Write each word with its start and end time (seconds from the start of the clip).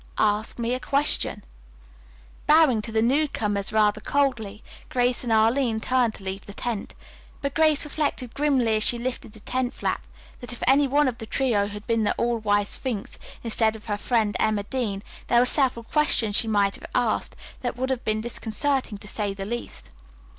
"Ask 0.17 0.57
me 0.57 0.73
a 0.73 0.79
question." 0.79 1.43
Bowing 2.47 2.81
to 2.81 2.91
the 2.91 3.03
newcomers 3.03 3.71
rather 3.71 4.01
coldly, 4.01 4.63
Grace 4.89 5.23
and 5.23 5.31
Arline 5.31 5.79
turned 5.79 6.15
to 6.15 6.23
leave 6.23 6.47
the 6.47 6.55
tent. 6.55 6.95
But 7.43 7.53
Grace 7.53 7.85
reflected 7.85 8.33
grimly 8.33 8.77
as 8.77 8.81
she 8.83 8.97
lifted 8.97 9.33
the 9.33 9.41
tent 9.41 9.75
flap 9.75 10.07
that 10.39 10.51
if 10.51 10.63
any 10.65 10.87
one 10.87 11.07
of 11.07 11.19
the 11.19 11.27
trio 11.27 11.67
had 11.67 11.85
been 11.85 12.03
the 12.03 12.15
all 12.17 12.39
wise 12.39 12.69
Sphinx, 12.69 13.19
instead 13.43 13.75
of 13.75 13.85
her 13.85 13.95
friend 13.97 14.35
Emma 14.39 14.63
Dean, 14.63 15.03
there 15.27 15.39
were 15.39 15.45
several 15.45 15.83
questions 15.83 16.35
she 16.35 16.47
might 16.47 16.73
have 16.73 16.89
asked 16.95 17.35
that 17.61 17.77
would 17.77 17.91
have 17.91 18.03
been 18.03 18.21
disconcerting 18.21 18.97
to 18.97 19.07
say 19.07 19.35
the 19.35 19.45
least. 19.45 19.91